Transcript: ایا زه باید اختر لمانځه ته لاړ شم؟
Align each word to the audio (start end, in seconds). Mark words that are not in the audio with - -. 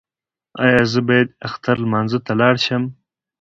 ایا 0.63 0.81
زه 0.91 0.99
باید 1.07 1.29
اختر 1.47 1.75
لمانځه 1.83 2.19
ته 2.25 2.31
لاړ 2.41 2.55
شم؟ 2.65 2.83